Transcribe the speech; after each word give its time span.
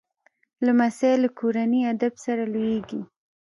لمسی 0.65 1.11
له 1.23 1.29
کورني 1.39 1.79
ادب 1.93 2.13
سره 2.25 2.43
لویېږي 2.53 3.01